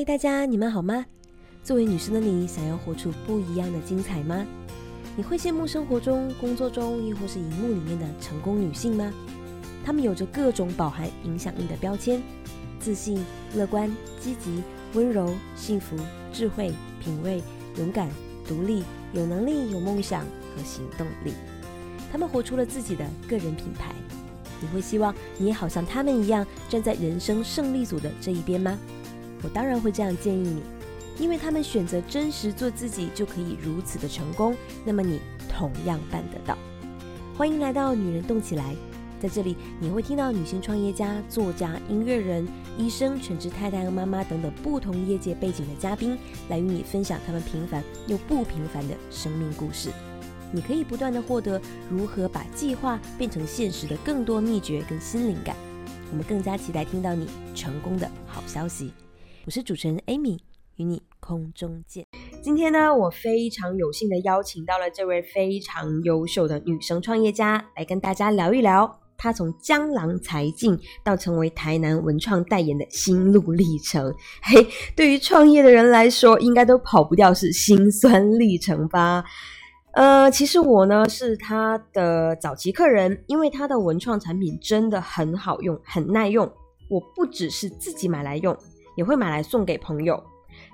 [0.00, 1.04] 嗨，大家，你们好吗？
[1.62, 4.46] 作为女生的你，想要活出不一样的精彩吗？
[5.14, 9.12] 你会羡慕生活中、工作中，亦或是荧幕里面的成功女性吗？
[9.84, 12.22] 她们有着各种饱含影响力的标签：
[12.78, 13.22] 自信、
[13.54, 14.62] 乐观、积极、
[14.94, 15.94] 温柔、幸福、
[16.32, 17.42] 智慧、品味、
[17.76, 18.08] 勇敢、
[18.48, 18.82] 独立、
[19.12, 20.22] 有能力、有梦想
[20.56, 21.34] 和行动力。
[22.10, 23.94] 她们活出了自己的个人品牌。
[24.62, 28.78] 你会希望你也好像她们一样站在人生胜利组的这一边吗？
[29.42, 30.62] 我当然会这样建议你，
[31.18, 36.56] 因为他们选择真实做自己就可以如此的成功，那么你同样办得到。
[37.36, 38.76] 欢迎来到女人动起来，
[39.20, 42.46] 在这里你会听到女性创业家、作家、音乐人、
[42.76, 46.18] 医生、全职太太和妈妈等等不同业界背景的嘉宾，
[46.48, 49.90] 来与你分享他们平凡又不平凡的生命故事。
[50.52, 55.54] 你可以不断的获得如何把计划变成现实的更多秘诀跟新灵感。
[56.10, 58.92] 我们更加期待听到你成功的好消息。
[59.46, 60.38] 我是主持人 Amy，
[60.76, 62.06] 与你空中见。
[62.42, 74.14] 今天呢，我非常有幸的邀请到了这位非常优秀的女生创业家，来跟大家聊一聊她从江郎才尽到成为台南文创代言的心路历程。
[74.44, 79.24] 嘿，对于创业的人来说，应该都跑不掉是辛酸历程吧。
[79.94, 86.52] 呃，其实我呢是他的早期客人，因为他的文创产品真的很好用，很耐用。
[86.90, 88.56] 我不只是自己买来用，
[88.96, 90.22] 也会买来送给朋友，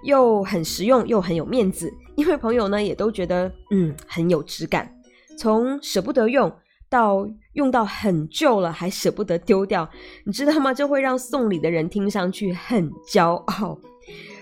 [0.03, 4.93] 又很实用又很有面子，因为朋友呢也都觉得嗯很有质感。
[5.39, 6.51] 从舍不得用
[6.89, 9.89] 到用到很旧了还舍不得丢掉，
[10.25, 10.73] 你知道吗？
[10.73, 13.79] 这会让送礼的人听上去很骄傲。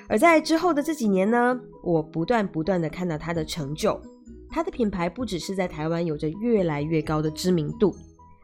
[0.08, 4.00] 而在之后的这几年呢，我不断不断的看到他的成就。
[4.50, 7.92] 他的品牌不只是在台湾有着越来越高的知名度，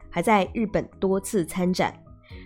[0.09, 1.97] 还在日本多次参展，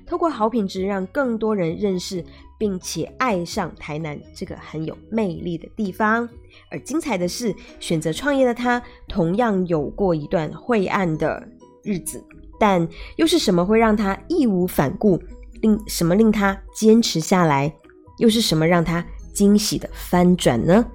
[0.06, 2.24] 透过好品质让更多人认识
[2.58, 6.28] 并且爱上台南这个很有魅力的地方。
[6.70, 11.48] 而精彩的是，选择创业的他同样有过一段晦暗的
[11.84, 12.24] 日子，
[12.60, 15.22] 但又是什么会让他义无反顾？
[15.62, 17.74] 令什么令他坚持下来？
[18.20, 20.86] 又是什么让他惊喜的翻转呢？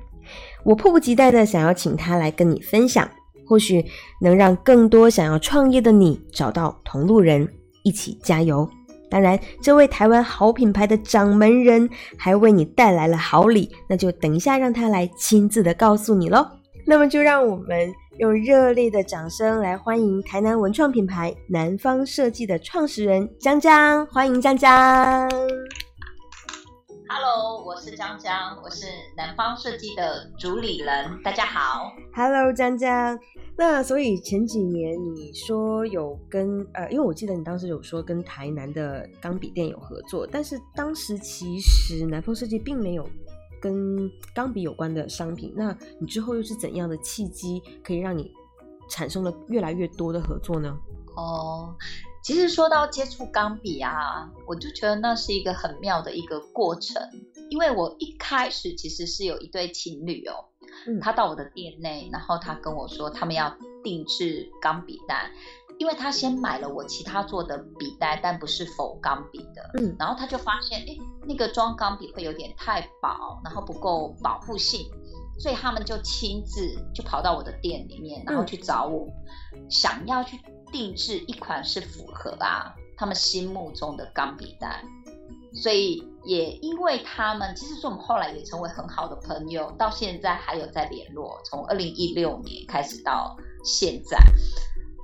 [0.65, 3.09] 我迫不及待的想要请他来跟你分享，
[3.47, 3.85] 或许
[4.21, 7.49] 能让更多想要创业的你找到同路人，
[7.83, 8.69] 一起加油。
[9.11, 16.47] 当然，这位台湾好品牌的掌门人还为你带来了好礼，那就等一下让他来亲自的告诉你喽。
[16.87, 25.29] 那么就让我们用热烈的掌声来欢迎台南文创品牌南方设计的创始人江江，欢迎江江。
[27.13, 31.21] Hello，我是江江，我是南方设计的主理人。
[31.25, 33.19] 大家好，Hello，江江。
[33.57, 43.05] 那所以前几年你说有跟呃，因为我记得你当时有说跟台南的钢笔店有合作，但是当时其实南方设计并没有
[43.61, 45.53] 跟钢笔有关的商品。
[45.57, 48.33] 那你之后又是怎样的契机，可以让你
[48.89, 50.79] 产生了越来越多的合作呢？
[51.17, 51.75] 哦。
[52.23, 57.03] 其实说到接触钢笔啊，我就觉得那是一个很妙的一个过程。
[57.49, 60.45] 因为我一开始其实是有一对情侣哦，
[60.87, 65.31] 嗯他到我的店内，然后他跟我说他们要定制钢笔袋，
[65.79, 74.89] 因为他先买了我其他做的笔袋，但不是否钢笔的，嗯，然后他就发现哎，那个装钢笔会有点太薄，然后不够保护性，
[75.41, 79.09] 所以他们就亲自就跑到我的店里面，然后去找我，
[79.69, 80.39] 想要去。
[80.71, 84.85] 定制一款是符合啊他们心目中的钢笔袋，
[85.53, 94.19] 所以也因为他们，其实说我们后来也成为很好的朋友，到现在还有在联络，从二零一六年开始到现在，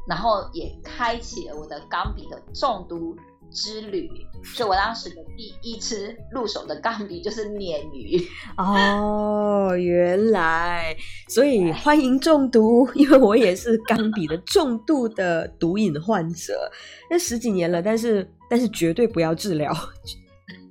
[0.07, 3.17] 然后也开启了我的钢笔的中毒。
[3.51, 4.09] 之旅，
[4.45, 8.21] 所以我当时的第一支入手的钢笔就是鲶鱼。
[8.59, 10.97] 哦，原来，
[11.29, 16.71] 所以欢迎中毒，因为我也是钢笔的重度的毒瘾患者，
[17.11, 19.73] 那十几年了，但是但是绝对不要治疗，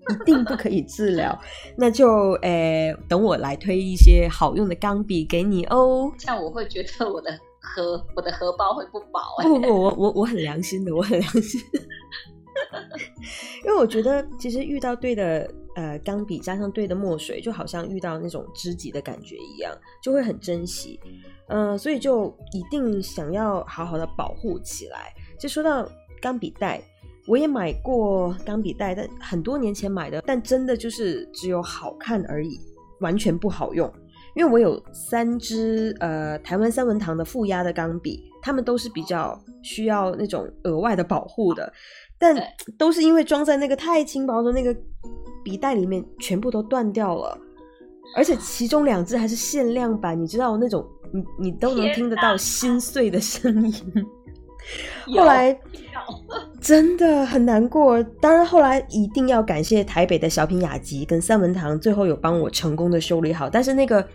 [0.09, 1.37] 一定不可以治疗，
[1.75, 11.59] 那就诶，等我来推一些好用的钢笔给你哦，这样我会觉得我的荷我的荷包会不保，不 不，我我我很良心的，我很良心。
[13.63, 20.99] 因为我觉得，其实遇到对的呃钢笔，加上对的墨水，就好像遇到那种知己的感觉一样，就会很珍惜。
[21.47, 25.13] 嗯，所以就一定想要好好的保护起来。
[25.39, 25.87] 就说到
[26.21, 26.81] 钢笔袋，
[27.27, 32.59] 我也买过钢笔袋，但很多年前买的，但真的就是只有好看而已，
[32.99, 33.91] 完全不好用。
[34.35, 41.71] 因为我有三支呃台湾三文堂的负压的钢笔，它们都是比较需要那种额外的保护的。
[42.17, 42.35] 但
[42.77, 44.75] 都是因为装在那个太轻薄的那个
[45.43, 47.37] 笔袋里面全部都断掉了，
[48.15, 53.73] 而且其中两支还是限量版，你知道那种你你都能听得到心碎的声音。
[55.15, 55.57] 后来
[56.59, 63.49] 真的很难过，当然后来一定要感谢台北的小品雅集跟三文堂，最后有帮我成功的修理好。
[63.49, 64.07] 但是那个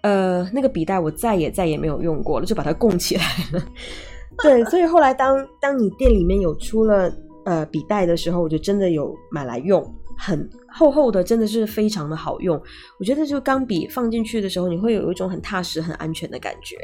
[0.00, 3.62] 呃那个笔袋我再也再也没有用过了，就把它供起来了。
[4.42, 7.12] 对，所以后来当当你店里面有出了
[7.44, 9.84] 呃笔袋的时候，我就真的有买来用，
[10.18, 12.60] 很厚厚的，真的是非常的好用。
[12.98, 16.76] 我觉得就钢笔放进去的时候，你会有一种很踏实、很安全的感觉。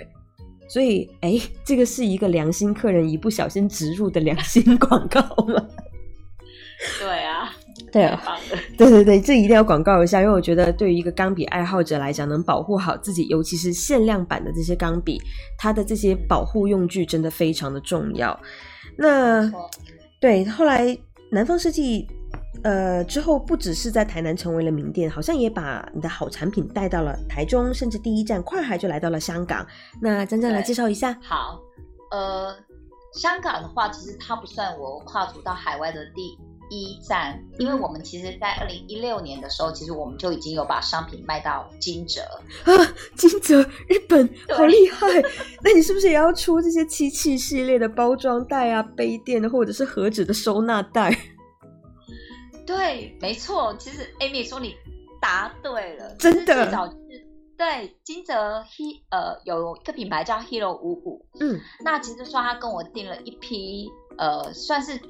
[0.69, 5.67] 所以，哎，这个是一个良心客人一不小心植入的良心广告吗？
[7.01, 7.51] 对啊，
[7.91, 8.23] 对啊，
[8.77, 15.21] 对对对，这一定要广告一下，因为我觉得对于一个钢笔爱好者来讲，能保护好自己，尤其是限量版的这些钢笔，
[15.59, 18.39] 它的这些保护用具真的非常的重要。
[18.97, 19.51] 那
[20.21, 20.97] 对，后来
[21.31, 22.07] 南方设计。
[22.63, 29.67] 呃，之后不只是在台南成为了名店，好像也把你的好产品带到了台中，甚至第一站跨海就来到了香港。
[30.01, 31.19] 那真正来介绍一下。
[31.23, 31.61] 好，
[32.11, 32.55] 呃，
[33.15, 36.37] 香港的话，其实它不算我跨足到海外的第
[36.71, 42.21] 一站，因为我们其实，在二零一六年的时候，其实我们就已经有把商品卖到金泽
[42.71, 45.07] 啊，金泽日本好厉害。
[45.63, 51.17] 那你是不是也要出这些漆器系列的包装袋啊、杯垫或者是盒子的收纳袋？
[52.69, 54.77] 对，没错，其实 Amy 说你
[55.23, 56.65] 答对了，真的。
[56.65, 57.27] 最早就是
[57.57, 65.01] 对金泽 He 呃有一个品牌叫 Hero 五五，嗯，那其实说他跟我订了一批呃算是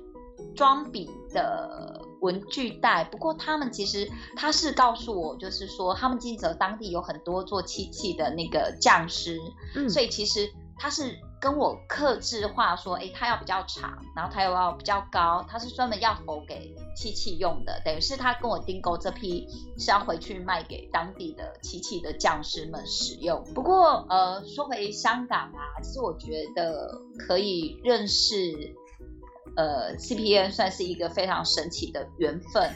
[0.54, 9.36] 装笔的文具袋，不过他们其实他是告诉我，就是说他们金泽当地有很多做漆器的那个匠师，
[9.74, 11.18] 嗯，所以其实他是。
[11.40, 19.46] 跟我克制化说，哎，它要比较长，然后它又要比较高，它是专门要否给漆器用的，等于是他跟我订购这批
[19.78, 23.44] 是要回去卖给当地的漆器的匠师们使用。
[23.54, 28.74] 不过，呃，说回香港啊，其实我觉得可以认识，
[29.56, 32.68] 呃，CPN 算是一个非常神奇的缘分。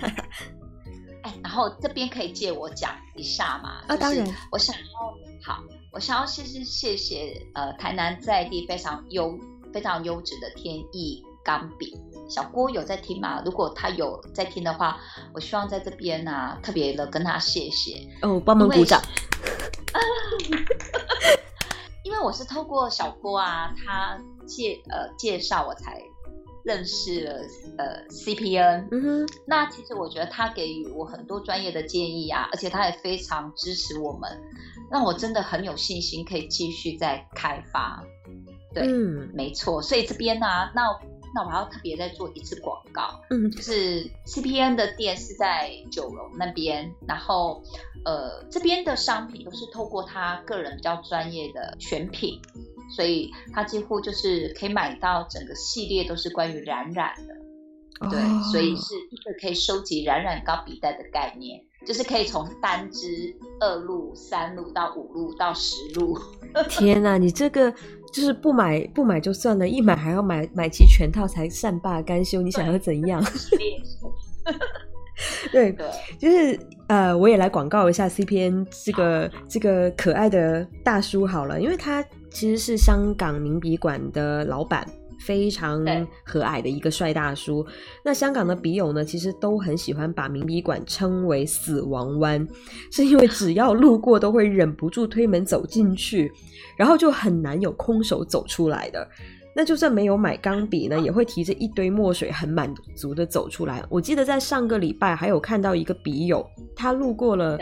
[1.23, 3.83] 哎，然后这边可以借我讲一下吗？
[3.89, 4.83] 啊，当然，我想要
[5.45, 5.63] 好。
[5.93, 9.39] 我想要谢谢谢谢呃台南在地非常优
[9.75, 11.95] 非常优质的天意钢笔，
[12.31, 13.43] 小郭有在听吗？
[13.45, 14.99] 如果他有在听的话，
[15.35, 19.03] 我希望在这边呢特别的跟他谢谢哦，帮忙鼓掌。
[22.05, 26.03] 因为我是 透过小郭啊，他介呃介绍我才
[26.65, 27.35] 认识了
[27.79, 28.89] 呃 CPN。
[28.91, 34.31] 嗯哼，那其实我觉得他给予我很多专业的建议啊，而且他也非常支持我们。
[34.91, 38.05] 让我真的很有信心，可以继续再开发。
[38.75, 38.87] 对，
[39.33, 39.81] 没错。
[39.81, 40.83] 所以这边呢，那
[41.35, 43.19] 那我还要特别再做一次广告。
[43.31, 47.63] 嗯，就是 CPN 的店是在九龙那边，然后
[48.05, 52.39] 呃，这边的商品都是透过他个人比较专业的选品，
[52.91, 57.35] 所以他几乎就是可以买到整个系列都是关于冉冉的。
[58.11, 58.19] 对，
[58.51, 66.19] 所以是一个可以收集冉冉高笔袋的概念，就是可以从单支二路、三路到五路到十路。
[66.69, 67.73] 天哪，你这个
[68.13, 73.23] 就是不买不买就算了，一买还要买买齐全套才善罢甘休，你想要怎样？
[75.53, 75.77] 对，
[76.19, 84.87] 就是呃，我也来广告一下 CPN 这个这个可爱的大叔好了，因为他其实是香港名笔馆的老板。
[85.25, 85.85] 非常
[86.25, 87.65] 和蔼的一个帅大叔。
[88.05, 92.45] 那香港的笔友呢，其实都很喜欢把名笔馆称为“死亡湾”，
[92.91, 96.33] 是因为只要路过都会忍不住推门走进去，
[96.77, 99.09] 然后就很难有空手走出来的。
[99.55, 103.85] 那就算没有买钢笔呢，也会提着一堆墨水，很满足的走出来。
[103.89, 107.59] 我记得在上个礼拜还有看到一个笔友，他路过了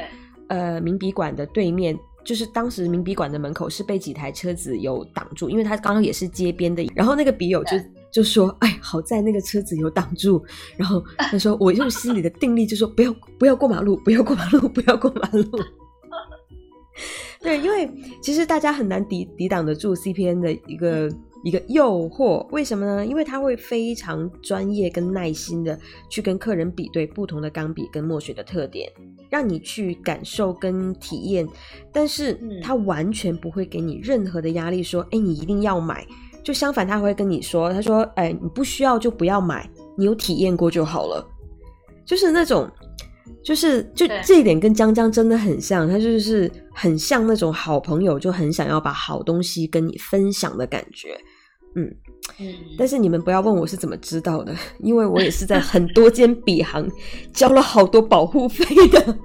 [0.49, 1.99] 呃名笔馆的对面。
[2.23, 6.87] 就是当时名笔馆的门口是被几台车子有挡住，因为他刚刚也是街边的。
[6.95, 7.71] 然后那个笔友就
[8.13, 10.45] 就说：“哎，好在那个车子有挡住。”
[10.77, 15.43] 然后他说：“我用心里的定力就说不要不要过马路，不要过马路，不要过马路。
[17.41, 21.11] ”对，因为其实大家很难抵抵挡得住 CPN 的一个。
[21.43, 23.07] 一个诱惑，为什么呢？
[23.07, 25.79] 因为他会非常专业跟耐心的
[26.09, 28.91] 去跟客人比对不同的钢笔跟墨水的特点，
[29.31, 31.49] 让你去感受跟体验。
[31.93, 36.07] 但是他完全不会给你任何的压力，说：“哎，你一定要买。”
[36.45, 41.27] 就相反，他会跟你说：“他说，哎，你不需要就不要买，你有体验过就好了。”
[42.05, 42.69] 就是那种，
[43.43, 51.19] 就是就这一点跟江江真的很像，他就是很像那种好朋友，就很想要把好东西跟你分享的感觉。
[51.77, 51.89] 嗯，
[52.77, 56.91] 但是你们不要问我是怎么知道的，因为我也是在很多间笔行
[57.33, 59.19] 交了好多保护费的。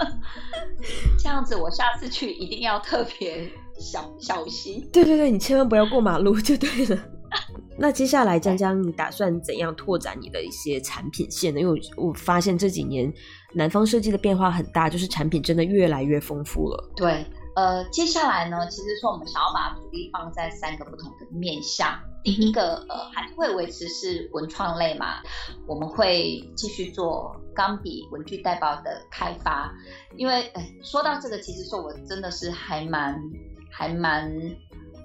[1.18, 3.46] 这样子，我下次去一定要特别
[3.78, 4.88] 小小心。
[4.92, 6.98] 对对对，你千万不要过马路就对了。
[7.76, 11.60] 那接下来，江江，你打算怎样拓展你的一些产品线呢？
[11.60, 13.12] 因为我发现这几年
[13.52, 16.90] 南方设计的变化很大，就是产品真的越来越丰富了。
[16.96, 17.24] 对。
[17.56, 21.96] 呃，接下来呢，其实说我们想要把主力放在三个不同的面向。
[22.24, 25.22] 第一个，呃，还是会维持是文创类嘛，
[25.68, 29.72] 我们会继续做钢笔文具代包的开发。
[30.16, 33.22] 因为，哎，说到这个，其实说我真的是还蛮、
[33.76, 34.32] 还蛮、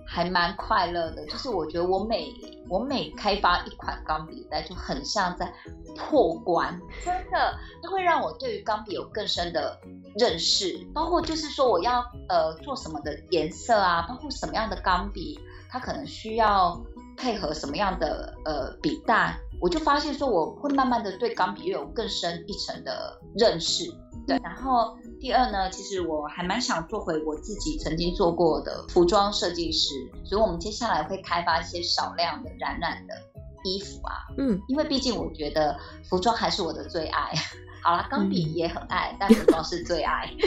[0.06, 1.26] 还蛮快乐的。
[1.26, 2.32] 就是我觉得我每
[2.70, 5.52] 我每开发一款钢笔袋，就很像在
[5.98, 9.80] 破关，真的，它会让我对于钢笔有更深的。
[10.18, 16.82] 认识，包括就是说我要呃做什么的颜色啊，包括什么样的钢笔，它可能需要
[17.16, 23.84] 配合什么样的呃笔袋，我就发现说我会慢慢的对钢笔有更深一层的认识。
[24.30, 33.16] 对，然后第二呢，其实我还蛮想做回我自己曾经做过的服装设计师，所以我们接下来会开发一些少量的染染的
[33.64, 35.76] 衣服啊，嗯，因为毕竟我觉得
[36.08, 37.34] 服装还是我的最爱。
[37.82, 40.30] 好了，钢笔也很爱，但服装是最爱。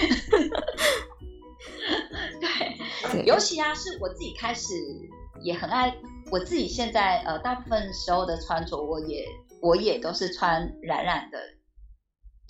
[2.41, 4.75] 对，尤其啊，是我自己开始
[5.43, 5.93] 也很爱。
[6.31, 9.27] 我自己现在呃，大部分时候的穿着，我也
[9.61, 11.39] 我也都是穿染染的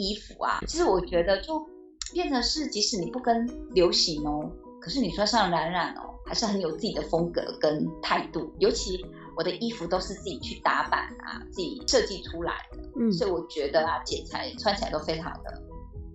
[0.03, 0.59] 衣服啊。
[0.67, 1.65] 其实我觉得，就
[2.13, 8.53] 变成是，即使你不跟流行哦，可是你穿上冉冉哦，还是很有自己的风格跟态度。
[8.59, 9.05] 尤其
[9.37, 12.79] 我的衣服都是自己去打版啊，自己设计出来的。
[13.01, 15.63] 嗯，所以我觉得啊，剪裁穿起来都非常的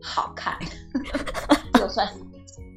[0.01, 0.57] 好看，
[1.73, 2.13] 就算是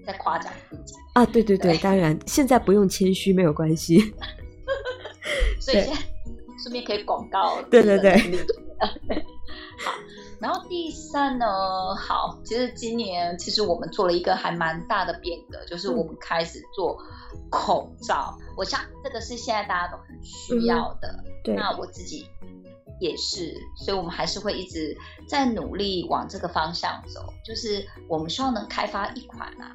[0.07, 1.27] 在夸奖自己啊。
[1.27, 4.01] 对对对，当然现在不用谦虚，没有关系。
[5.61, 5.99] 所以现在
[6.63, 8.15] 顺便可以广告，对对对。
[10.41, 11.47] 好，然后第三呢，
[11.95, 16.99] 好，其实今年其实我们做了一个还蛮大的变革，就是我们开始做
[17.51, 18.37] 口罩。
[18.57, 21.25] 我想这个是现在大家都很需要的。
[21.55, 22.27] 那我自己。
[23.03, 24.95] 也是，所以我们还是会一直
[25.27, 27.33] 在努力往这个方向走。
[27.43, 29.75] 就是我们希望能开发一款啊，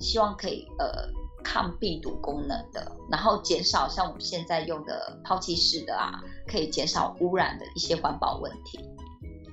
[0.00, 1.08] 希望可以呃
[1.44, 8.80] 抗病毒功能的，然后减少像我们现在用的抛弃式的啊，可以减少污染的一些环保问题。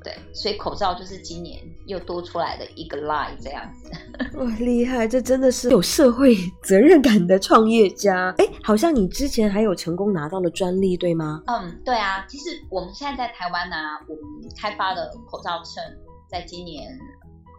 [0.03, 3.91] 对，所以口罩就是今年又多出来的一个 line 这样子。
[4.37, 5.07] 哇，厉害！
[5.07, 8.33] 这真的是有社会责任感的创业家。
[8.37, 11.43] 哎，好像你之前还有成功拿到了专利，对吗？
[11.47, 12.25] 嗯，对啊。
[12.27, 13.75] 其实我们现在在台湾呢，
[14.07, 15.83] 我们开发的口罩秤，
[16.29, 16.97] 在今年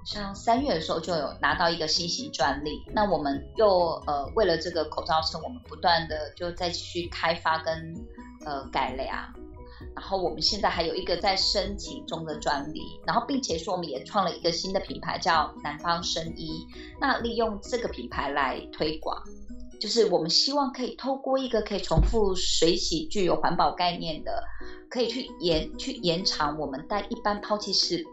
[0.05, 2.83] 像三月的时候就有拿到一个新型专利。
[2.93, 7.95] 那我们又呃为了这个口罩秤，我们不断的就再去开发跟
[8.45, 9.33] 呃改良。
[9.95, 16.67] 然后我们现在还有一个在申请中的专利，然后并且说我们也创了一个新的品牌叫南方生医。
[17.01, 19.23] 那利用这个品牌来推广，
[19.79, 24.43] 就是我们希望可以透过一个可以重复水洗、具有环保概念的，
[24.89, 28.05] 可以去延去延长我们戴一般抛弃式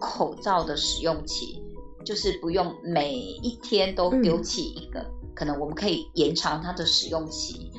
[0.00, 1.62] 口罩的使用期，
[2.04, 7.72] 就是不用每一天都丢弃一个，可能我们可以延长它的使用期。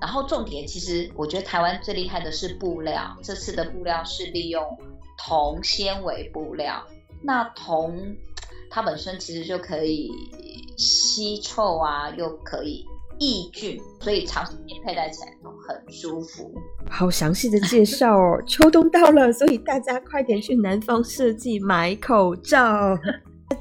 [0.00, 3.16] 然后重点，其实我觉得台湾最厉害的是布料。
[3.22, 4.62] 这次的布料是利用
[5.16, 6.86] 铜纤维布料。
[7.22, 8.16] 那铜
[8.70, 10.10] 它本身其实就可以
[10.76, 12.84] 吸臭啊，又可以
[13.18, 16.54] 抑菌，所以长时间佩戴起来都很舒服。
[16.88, 18.40] 好详细的介绍哦！
[18.46, 22.96] 秋冬到了，所以大家快点去南方设计买口罩。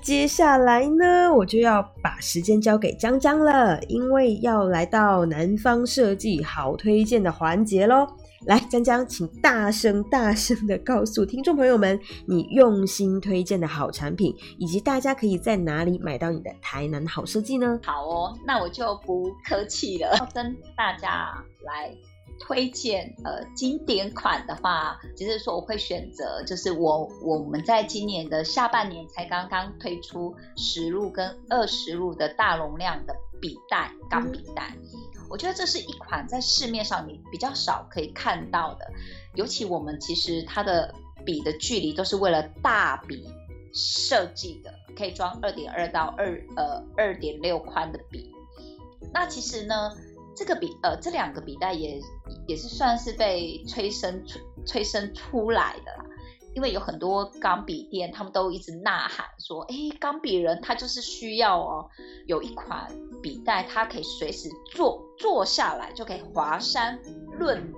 [0.02, 8.08] 接下来呢，我就要把时间交给江江了，因为要来到南方设计好推荐的环节喽。
[8.46, 17.80] 来，江江，请大声大声的告诉听众朋友们，你用心推荐的好产品，以及大家可以在哪里买到你的台南好设计呢？
[17.84, 21.34] 好哦，那我就不客气了，要跟大家
[21.66, 21.92] 来。
[22.40, 34.76] 推荐呃经典款的话，就是说我会选择，就是我我们在今年的下半年才刚刚推出十入跟二十入的大容量的笔袋钢笔袋，
[35.30, 38.88] 我觉得这是一款在市面上你比较少可以看到的，
[39.36, 40.94] 尤其我们其实它的
[41.26, 43.28] 笔的距离都是为了大笔
[43.74, 48.32] 设计的，可以装二点二到二呃二点六宽的笔，
[49.14, 49.92] 那其实呢。
[50.38, 52.00] 这个笔呃，这两个笔袋也
[52.48, 56.06] 也是算是被催生出催生出来的啦。
[56.54, 61.90] 因为有很多钢笔店，他们都一直呐喊说：“哎，钢笔人他就是需要哦，
[62.26, 62.88] 有一款
[63.22, 67.00] 笔袋，它可以随时坐坐下来就可以华山
[67.38, 67.72] 论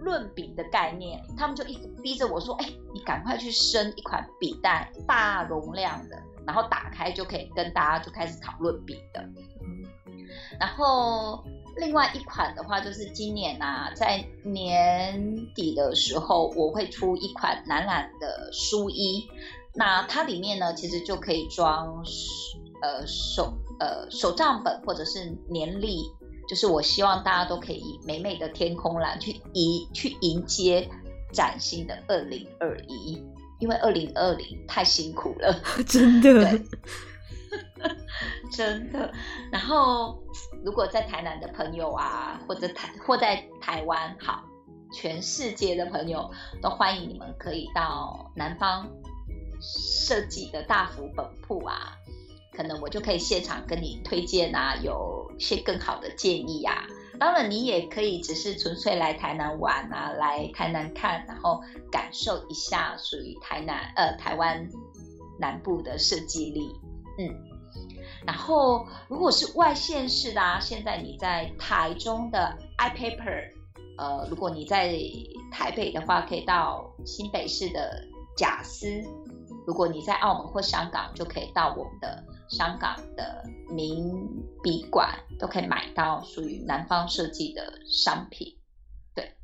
[0.00, 9.22] 论笔的概念。”他们就一直逼着我说：“哎，你赶快去生一款笔袋，大容量的，然后打开就可以跟大家就开始讨论笔的。”
[10.60, 11.42] 然后。
[11.76, 19.28] 另外一款的话，就是今年啊，在年底的时候，我会出一款男懒的书衣。
[19.74, 22.04] 那它里面呢，其实就可以装
[22.80, 26.04] 呃手呃手账本或者是年历。
[26.46, 30.86] 就是我希望大家都可以以美美的天空蓝去迎去迎接
[31.32, 33.22] 崭新的二零二一，
[33.60, 36.60] 因为二零二零太辛苦了， 真的。
[38.52, 39.12] 真的，
[39.50, 40.22] 然后
[40.64, 44.42] 如果在台南的朋友啊，或者台或在台湾，好，
[44.90, 46.30] 全世界的朋友
[46.62, 48.88] 都欢迎你们可以到南方
[49.60, 51.92] 设计的大福本铺啊，
[52.56, 56.86] 可能我就可以现场跟你推荐啊，有些更好的建议啊。
[57.20, 61.60] 当然，你也可以只是纯粹来台南玩啊，来台南看，然后
[61.92, 64.66] 感受一下属于台南呃台湾
[65.38, 66.74] 南部的设计力，
[67.18, 67.53] 嗯。
[68.26, 73.50] 然后，如果是外县市的，啊，现在你在台中的 iPaper，
[73.98, 74.98] 呃，如果你在
[75.52, 78.02] 台北的话，可以到新北市的
[78.34, 79.02] 贾斯；
[79.66, 88.56] 如果你在澳门或香港，就可以到我们的香港的名笔馆，都可以买到属于南方设计的商品。
[89.14, 89.34] 对，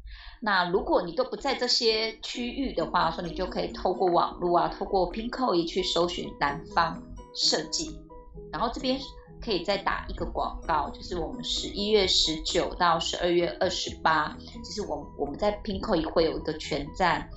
[0.41, 7.03] 那如果你都不在这些区域的话，说你就可以透过网络啊，透过 Pinkoi 去搜寻南方
[7.35, 8.01] 设计。
[8.53, 8.99] 然后这边
[9.41, 17.29] 可以再打一个广告，就是我们十一月十九到十二月二十八，其实我我们在 Pinko 会有一个全站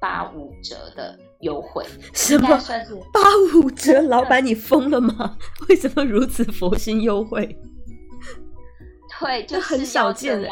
[0.00, 3.20] 八五折的优惠，什么算是八
[3.54, 4.02] 五折？
[4.02, 5.38] 老板你疯了吗？
[5.68, 7.58] 为什么如此佛心优惠？
[9.20, 10.48] 对，就很少见。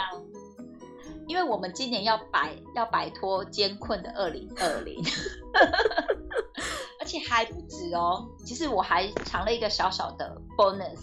[1.27, 4.97] 因为我们今年要摆要摆脱艰困的二零二零。
[7.01, 10.99] 而且还不止哦，其实我还藏了一个小小的 bonus，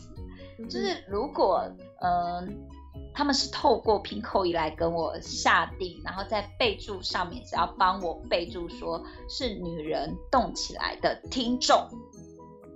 [0.69, 1.63] 就是如果
[2.01, 2.67] 嗯
[3.13, 11.87] 他们是透过拼扣一来跟我下定，然后在备注上面只要帮我备注说是女人动起来的听众，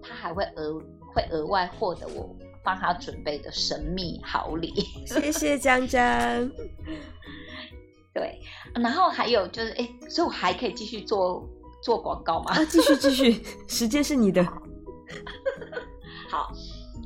[0.02, 0.82] 他还会额
[1.14, 4.74] 会额外获得我帮他准备的神秘好礼。
[5.06, 6.02] 谢谢江江。
[8.14, 8.40] 对，
[8.76, 11.46] 然后还有就是哎，所以我还可以继续做。
[11.82, 12.52] 做广告吗？
[12.54, 14.44] 啊，继续继续，时间是你的。
[16.30, 16.52] 好，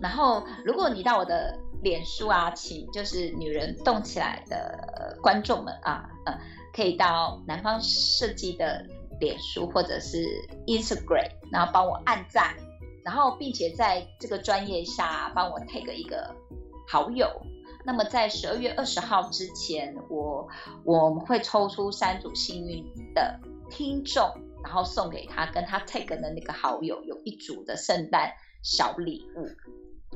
[0.02, 6.38] 然后如果你到我的脸书啊，请就是女人动起来的观众们啊，呃，
[6.74, 8.86] 可以到南方设计的
[9.20, 10.18] 脸书或者是
[10.68, 12.56] Instagram，然后帮我按赞，
[13.04, 16.36] 然后并且在这个专业下帮我 take 一个
[16.88, 17.30] 好友。
[17.86, 20.48] 那么在十二月二十号之前，我
[20.84, 22.84] 我们会抽出三组幸运
[23.14, 24.30] 的听众。
[24.64, 28.32] 然后送给他跟他 take 的那个好友有一组的圣诞
[28.64, 29.46] 小礼物，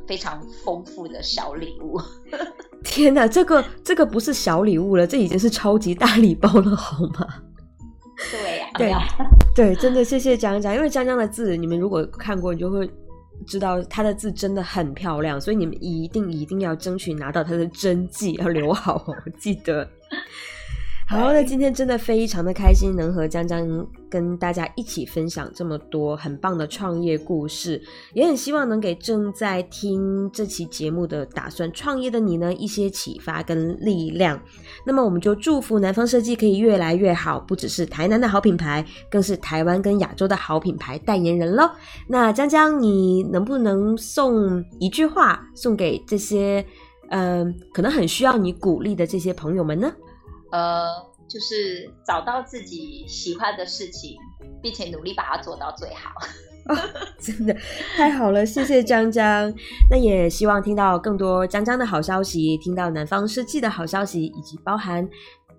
[0.08, 2.00] 非常丰富的小礼物。
[2.84, 7.28] 天哪，这个这个不是小礼物了，这已经是超级大礼包了，好吗？
[8.32, 8.94] 对呀，对
[9.74, 12.90] 对，真的谢谢江江，因为江江的字你们如果看过，你就会
[13.46, 19.06] 知道他的字真的很漂亮，所以你们一定一定要争取拿到他的真迹，要留好，
[19.38, 19.88] 记得。
[21.10, 23.66] 好，那今天真的非常的开心，能和江江
[24.10, 27.82] 跟大家一起分享这么多很棒的创业故事，
[28.14, 34.38] 也很希望能给正在听这期节目的打算创业的你呢一些启发跟力量。
[34.86, 41.72] 那么我们就祝福南方设计可以越来越好，不只是台南的好品牌，更是台湾跟亚洲的好品牌代言人喽。
[42.10, 46.66] 那江江，你能不能送一句话送给这些
[47.12, 49.90] 嗯可能很需要你鼓励的这些朋友们呢？
[50.52, 50.88] 呃，
[51.28, 54.18] 就是找到自己喜欢的事情，
[54.62, 56.12] 并且努力把它做到最好。
[57.22, 57.56] 真的
[57.96, 59.54] 太好了，谢谢江江。
[59.90, 65.08] 那也希望听到更多江江的好消息，听到南方设计的好消息，以及包含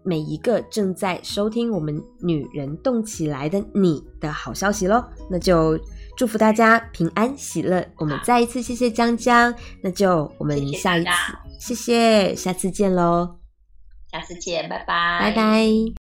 [0.02, 5.02] 每一个正在收听我们女人动起来的你的好消息喽。
[5.30, 5.80] 那就
[6.14, 7.82] 祝福大家平安喜乐。
[7.96, 11.10] 我们再一次谢谢江江，那就我们下一次，
[11.58, 13.37] 谢谢，下次见喽。
[14.10, 15.92] 下次见，拜拜，拜拜。